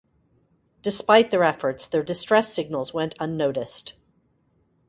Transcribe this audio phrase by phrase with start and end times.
[0.81, 3.93] Despite their efforts, their distress signals went unnoticed.